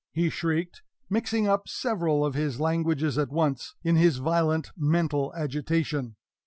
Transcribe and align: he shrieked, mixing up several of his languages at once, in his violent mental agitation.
he 0.13 0.31
shrieked, 0.31 0.81
mixing 1.11 1.45
up 1.47 1.67
several 1.69 2.25
of 2.25 2.33
his 2.33 2.59
languages 2.59 3.19
at 3.19 3.29
once, 3.29 3.75
in 3.83 3.95
his 3.97 4.17
violent 4.17 4.71
mental 4.75 5.31
agitation. 5.35 6.15